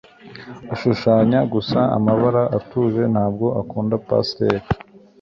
Ashushanya 0.73 1.39
gusa 1.53 1.79
amabara 1.97 2.43
atuje; 2.57 3.03
ntabwo 3.13 3.45
akunda 3.61 3.95
pastel. 4.07 4.55